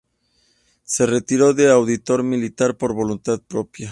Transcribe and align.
Se 0.83 1.05
retiró 1.05 1.53
de 1.53 1.69
Auditor 1.69 2.23
Militar 2.23 2.75
por 2.75 2.91
voluntad 2.95 3.39
propia. 3.39 3.89